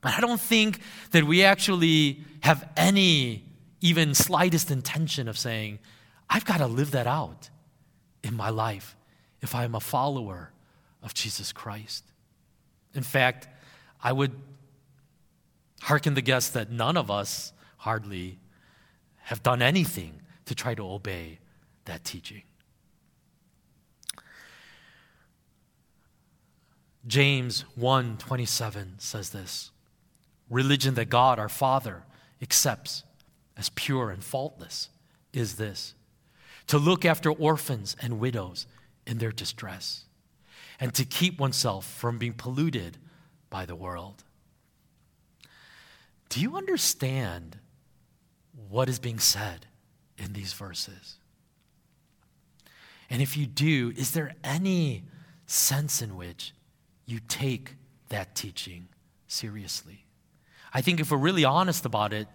[0.00, 3.44] But I don't think that we actually have any,
[3.80, 5.78] even slightest intention of saying,
[6.30, 7.50] I've got to live that out
[8.22, 8.96] in my life
[9.40, 10.50] if I am a follower
[11.02, 12.04] of Jesus Christ.
[12.94, 13.48] In fact,
[14.02, 14.32] I would
[15.82, 18.38] hearken the guess that none of us hardly
[19.16, 21.38] have done anything to try to obey
[21.84, 22.42] that teaching.
[27.06, 29.70] James 1:27 says this.
[30.50, 32.04] Religion that God our Father
[32.40, 33.04] accepts
[33.56, 34.88] as pure and faultless
[35.32, 35.94] is this:
[36.66, 38.66] to look after orphans and widows
[39.06, 40.04] in their distress
[40.80, 42.98] and to keep oneself from being polluted
[43.50, 44.24] by the world.
[46.28, 47.58] Do you understand
[48.68, 49.66] what is being said
[50.18, 51.16] in these verses?
[53.08, 55.04] And if you do, is there any
[55.46, 56.52] sense in which
[57.08, 57.76] you take
[58.08, 58.88] that teaching
[59.26, 60.04] seriously?
[60.72, 62.28] I think if we're really honest about it,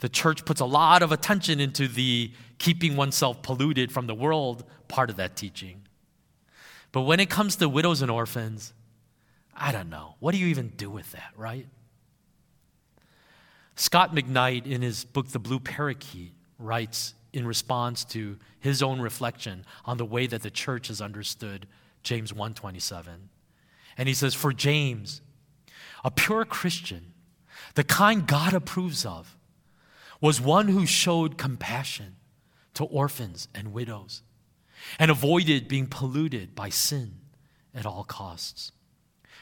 [0.00, 4.64] the church puts a lot of attention into the keeping oneself polluted from the world
[4.86, 5.82] part of that teaching.
[6.92, 8.72] But when it comes to widows and orphans,
[9.54, 10.14] I don't know.
[10.20, 11.66] What do you even do with that, right?
[13.74, 19.64] Scot McKnight, in his book, The Blue Parakeet, writes in response to his own reflection
[19.84, 21.66] on the way that the church has understood
[22.02, 23.28] James 1:27.
[23.98, 25.20] And he says, "For James,
[26.04, 27.12] a pure Christian,
[27.74, 29.36] the kind God approves of,
[30.20, 32.16] was one who showed compassion
[32.74, 34.22] to orphans and widows
[34.98, 37.16] and avoided being polluted by sin
[37.74, 38.72] at all costs.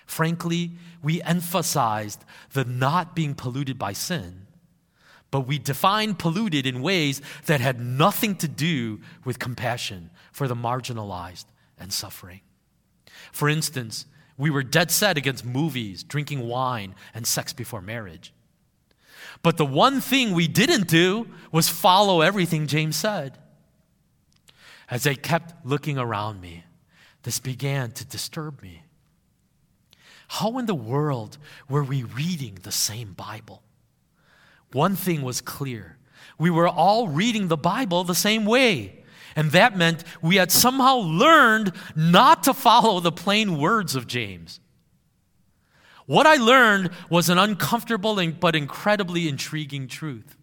[0.06, 4.46] Frankly, we emphasized the not being polluted by sin,
[5.30, 10.54] but we defined polluted in ways that had nothing to do with compassion for the
[10.54, 11.46] marginalized
[11.78, 12.40] and suffering.
[13.32, 14.06] For instance,
[14.38, 18.32] we were dead set against movies, drinking wine, and sex before marriage.
[19.42, 23.38] But the one thing we didn't do was follow everything James said.
[24.90, 26.64] As I kept looking around me,
[27.22, 28.82] this began to disturb me.
[30.28, 33.62] How in the world were we reading the same Bible?
[34.72, 35.96] One thing was clear
[36.38, 39.04] we were all reading the Bible the same way.
[39.36, 44.60] And that meant we had somehow learned not to follow the plain words of James.
[46.06, 50.36] What I learned was an uncomfortable but incredibly intriguing truth.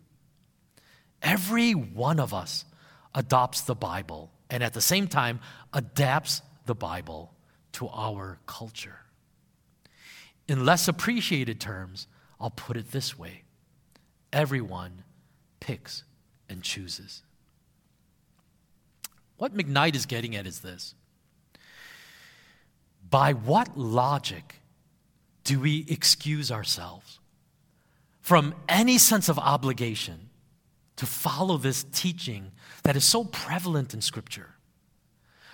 [1.23, 2.65] Every one of us
[3.15, 5.39] adopts the Bible and at the same time
[5.73, 7.33] adapts the Bible
[7.73, 8.99] to our culture.
[10.47, 12.07] In less appreciated terms,
[12.39, 13.43] I'll put it this way
[14.31, 15.03] everyone
[15.59, 16.03] picks
[16.49, 17.23] and chooses.
[19.43, 20.95] What McKnight is getting at is this
[23.09, 24.61] By what logic
[25.43, 27.19] do we excuse ourselves
[28.21, 30.29] from any sense of obligation
[30.95, 34.51] to follow this teaching that is so prevalent in Scripture?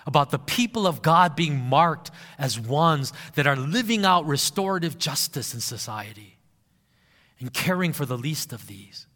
[0.06, 5.52] about the people of God being marked as ones that are living out restorative justice
[5.52, 6.38] in society
[7.38, 9.06] and caring for the least of these.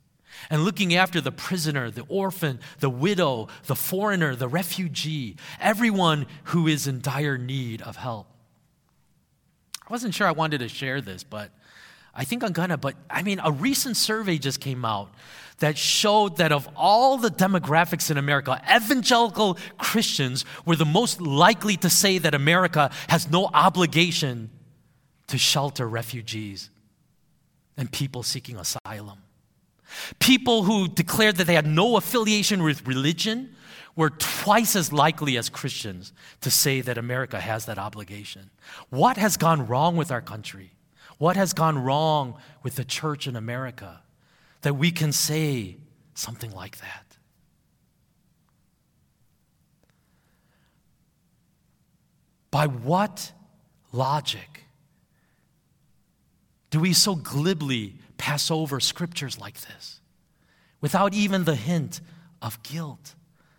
[0.50, 6.66] And looking after the prisoner, the orphan, the widow, the foreigner, the refugee, everyone who
[6.66, 8.26] is in dire need of help.
[9.86, 11.50] I wasn't sure I wanted to share this, but
[12.14, 12.78] I think I'm gonna.
[12.78, 15.12] But I mean, a recent survey just came out
[15.58, 21.76] that showed that of all the demographics in America, evangelical Christians were the most likely
[21.78, 24.50] to say that America has no obligation
[25.28, 26.70] to shelter refugees
[27.76, 29.18] and people seeking asylum.
[30.18, 33.54] People who declared that they had no affiliation with religion
[33.96, 38.50] were twice as likely as Christians to say that America has that obligation.
[38.90, 40.72] What has gone wrong with our country?
[41.18, 44.02] What has gone wrong with the church in America
[44.62, 45.76] that we can say
[46.14, 47.16] something like that?
[52.50, 53.32] By what
[53.92, 54.64] logic
[56.70, 60.00] do we so glibly pass over scriptures like this
[60.80, 62.00] without even the hint
[62.42, 63.14] of guilt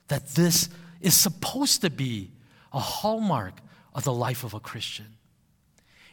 [0.07, 0.69] that this
[1.01, 2.31] is supposed to be
[2.71, 3.59] a hallmark
[3.93, 5.17] of the life of a Christian?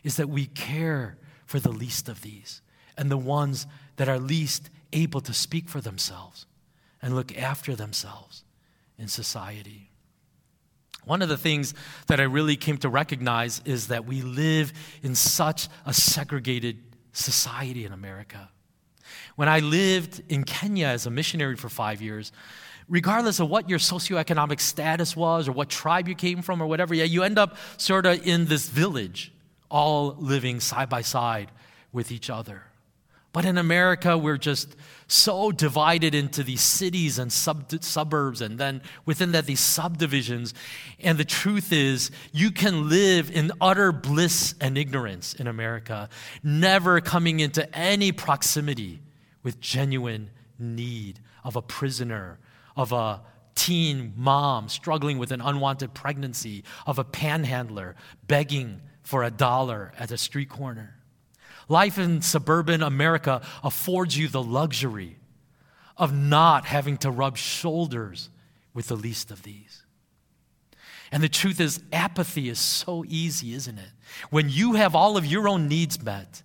[0.02, 2.62] Is that we care for the least of these
[2.96, 3.66] and the ones
[3.96, 6.46] that are least able to speak for themselves
[7.00, 8.44] and look after themselves
[8.98, 9.90] in society.
[11.04, 11.74] One of the things
[12.06, 14.72] that I really came to recognize is that we live
[15.02, 16.78] in such a segregated
[17.12, 18.50] society in America.
[19.36, 22.32] When I lived in Kenya as a missionary for five years,
[22.88, 26.94] regardless of what your socioeconomic status was or what tribe you came from or whatever,
[26.94, 29.32] yeah, you end up sort of in this village
[29.70, 31.50] all living side by side
[31.92, 32.62] with each other.
[33.32, 34.76] But in America, we're just
[35.06, 40.52] so divided into these cities and sub- suburbs, and then within that, these subdivisions.
[41.00, 46.10] And the truth is, you can live in utter bliss and ignorance in America,
[46.42, 49.00] never coming into any proximity
[49.42, 52.38] with genuine need of a prisoner,
[52.76, 53.22] of a
[53.54, 60.10] teen mom struggling with an unwanted pregnancy, of a panhandler begging for a dollar at
[60.10, 61.01] a street corner.
[61.68, 65.16] Life in suburban America affords you the luxury
[65.96, 68.30] of not having to rub shoulders
[68.74, 69.84] with the least of these.
[71.10, 73.90] And the truth is, apathy is so easy, isn't it?
[74.30, 76.42] When you have all of your own needs met,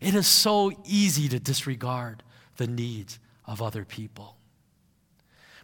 [0.00, 2.22] it is so easy to disregard
[2.56, 4.36] the needs of other people.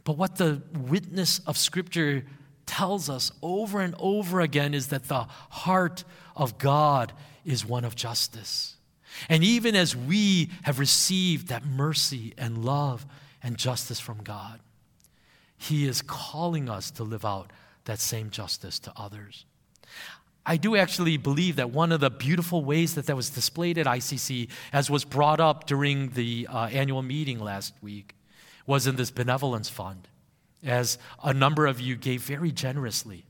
[0.05, 2.24] But what the witness of Scripture
[2.66, 6.05] tells us over and over again is that the heart
[6.36, 7.12] of God
[7.44, 8.73] is one of justice.
[9.28, 13.06] And even as we have received that mercy and love
[13.42, 14.60] and justice from God,
[15.56, 17.52] He is calling us to live out
[17.84, 19.44] that same justice to others.
[20.46, 23.86] I do actually believe that one of the beautiful ways that that was displayed at
[23.86, 28.14] ICC, as was brought up during the uh, annual meeting last week,
[28.66, 30.08] was in this benevolence fund
[30.62, 33.24] as a number of you gave very generously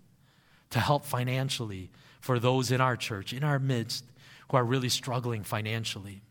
[0.71, 4.05] to help financially for those in our church, in our midst,
[4.51, 6.23] who are really struggling financially.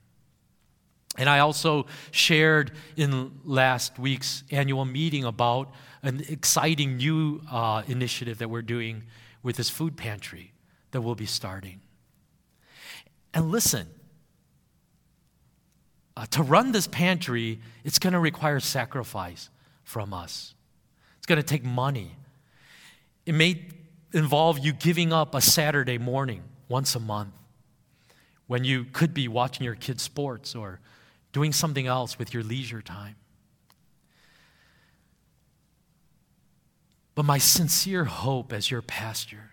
[1.17, 8.39] And I also shared in last week's annual meeting about an exciting new uh, initiative
[8.39, 9.03] that we're doing
[9.43, 10.53] with this food pantry
[10.91, 11.81] that we'll be starting.
[13.33, 13.87] And listen,
[16.17, 19.49] uh, to run this pantry, it's going to require sacrifice
[19.83, 20.55] from us.
[21.17, 22.15] It's going to take money.
[23.25, 23.65] It may
[24.13, 27.33] involve you giving up a Saturday morning once a month
[28.47, 30.79] when you could be watching your kids' sports or
[31.31, 33.15] doing something else with your leisure time.
[37.15, 39.51] But my sincere hope as your pastor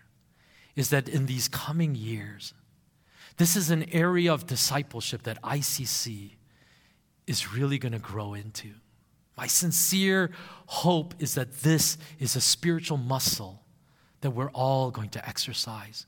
[0.75, 2.53] is that in these coming years,
[3.37, 6.31] this is an area of discipleship that ICC
[7.27, 8.71] is really going to grow into.
[9.37, 10.31] My sincere
[10.67, 13.63] hope is that this is a spiritual muscle
[14.21, 16.05] that we're all going to exercise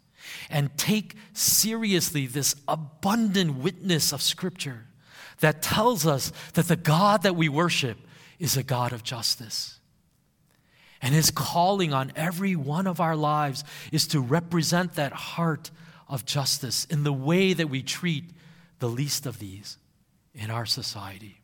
[0.50, 4.86] and take seriously this abundant witness of Scripture
[5.40, 7.98] that tells us that the God that we worship
[8.40, 9.80] is a God of justice.
[11.02, 15.70] And his calling on every one of our lives is to represent that heart
[16.08, 18.26] of justice in the way that we treat
[18.80, 19.78] the least of these
[20.34, 21.42] in our society,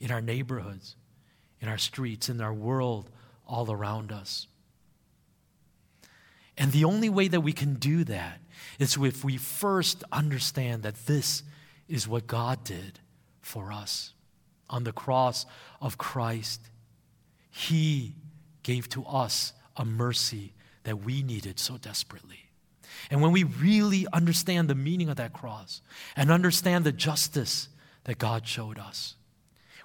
[0.00, 0.96] in our neighborhoods,
[1.60, 3.10] in our streets, in our world,
[3.46, 4.46] all around us.
[6.56, 8.40] And the only way that we can do that
[8.78, 11.42] is if we first understand that this
[11.88, 13.00] is what God did
[13.40, 14.12] for us.
[14.70, 15.44] On the cross
[15.80, 16.60] of Christ,
[17.50, 18.14] He
[18.62, 22.50] gave to us a mercy that we needed so desperately.
[23.10, 25.80] And when we really understand the meaning of that cross
[26.16, 27.68] and understand the justice
[28.04, 29.16] that God showed us,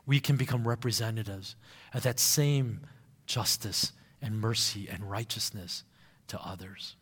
[0.06, 1.56] we can become representatives
[1.94, 2.82] of that same
[3.26, 3.92] justice
[4.22, 5.84] and mercy and righteousness
[6.28, 6.96] to others.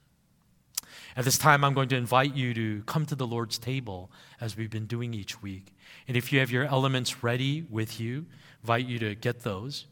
[1.17, 4.11] At this time, I'm going to invite you to come to the Lord's table
[4.41, 5.73] as we've been doing each week.
[6.07, 8.25] And if you have your elements ready with you,
[8.61, 9.85] invite you to get those.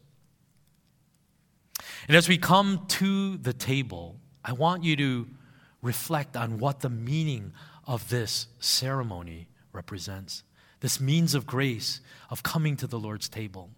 [2.08, 5.28] And as we come to the table, I want you to
[5.82, 7.54] reflect on what the meaning
[7.86, 10.44] of this ceremony represents
[10.84, 13.70] this means of grace of coming to the Lord's table.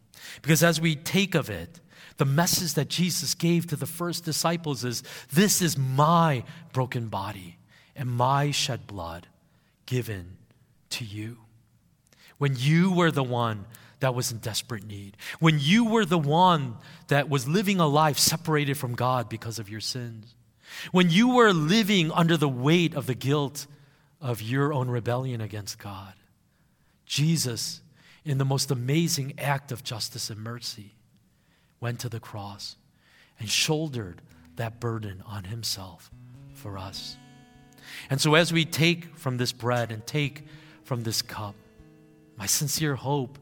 [0.41, 1.79] Because as we take of it,
[2.17, 5.03] the message that Jesus gave to the first disciples is
[5.33, 7.57] this is my broken body
[7.95, 9.27] and my shed blood
[9.85, 10.37] given
[10.91, 11.37] to you.
[12.37, 13.65] When you were the one
[13.99, 16.75] that was in desperate need, when you were the one
[17.07, 20.35] that was living a life separated from God because of your sins,
[20.91, 23.67] when you were living under the weight of the guilt
[24.21, 26.13] of your own rebellion against God,
[27.05, 27.81] Jesus,
[28.23, 30.94] in the most amazing act of justice and mercy,
[31.79, 32.75] went to the cross
[33.39, 34.21] and shouldered
[34.55, 36.09] that burden on himself
[36.53, 37.17] for us.
[38.09, 40.43] And so, as we take from this bread and take
[40.83, 41.55] from this cup,
[42.37, 43.37] my sincere hope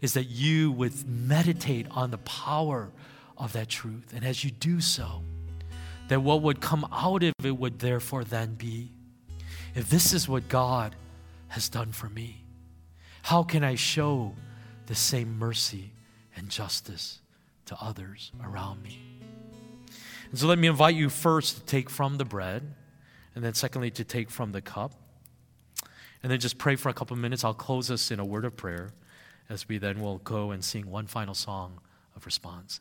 [0.00, 2.90] is that you would meditate on the power
[3.36, 4.12] of that truth.
[4.14, 5.22] And as you do so,
[6.08, 8.92] that what would come out of it would therefore then be
[9.74, 10.96] if this is what God
[11.48, 12.44] has done for me,
[13.22, 14.34] how can I show
[14.86, 15.92] the same mercy
[16.36, 17.20] and justice
[17.66, 19.00] to others around me?
[20.30, 22.74] And so let me invite you first to take from the bread,
[23.34, 24.92] and then secondly, to take from the cup.
[26.22, 27.44] And then just pray for a couple of minutes.
[27.44, 28.90] I'll close us in a word of prayer
[29.48, 31.80] as we then will go and sing one final song
[32.16, 32.80] of response.